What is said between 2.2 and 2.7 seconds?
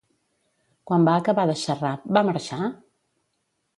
marxar?